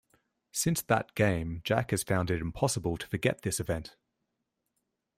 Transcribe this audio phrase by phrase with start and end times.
[0.51, 3.97] Since that game, Jack has found it impossible to forget this event.